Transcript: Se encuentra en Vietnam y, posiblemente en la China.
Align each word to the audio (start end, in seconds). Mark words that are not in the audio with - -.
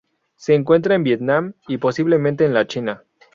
Se 0.35 0.55
encuentra 0.55 0.95
en 0.95 1.03
Vietnam 1.03 1.53
y, 1.67 1.77
posiblemente 1.77 2.43
en 2.43 2.55
la 2.55 2.65
China. 2.65 3.03